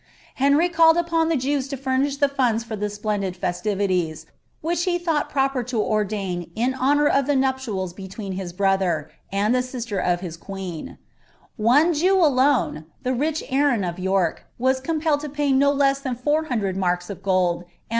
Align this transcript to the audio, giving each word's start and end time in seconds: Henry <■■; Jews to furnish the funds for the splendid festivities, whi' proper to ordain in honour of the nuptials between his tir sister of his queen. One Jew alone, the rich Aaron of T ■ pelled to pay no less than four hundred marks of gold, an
Henry 0.33 0.67
<■■; 0.69 1.39
Jews 1.39 1.67
to 1.67 1.77
furnish 1.77 2.17
the 2.17 2.27
funds 2.27 2.63
for 2.63 2.75
the 2.75 2.89
splendid 2.89 3.37
festivities, 3.37 4.25
whi' 4.63 4.97
proper 5.29 5.61
to 5.61 5.79
ordain 5.79 6.49
in 6.55 6.73
honour 6.73 7.05
of 7.05 7.27
the 7.27 7.35
nuptials 7.35 7.93
between 7.93 8.31
his 8.31 8.51
tir 8.51 9.11
sister 9.61 9.99
of 9.99 10.21
his 10.21 10.37
queen. 10.37 10.97
One 11.55 11.93
Jew 11.93 12.17
alone, 12.17 12.85
the 13.03 13.13
rich 13.13 13.43
Aaron 13.49 13.83
of 13.83 13.97
T 13.97 14.03
■ 14.03 15.01
pelled 15.01 15.19
to 15.19 15.29
pay 15.29 15.51
no 15.51 15.71
less 15.71 15.99
than 15.99 16.15
four 16.15 16.45
hundred 16.45 16.75
marks 16.75 17.11
of 17.11 17.21
gold, 17.21 17.61
an 17.65 17.69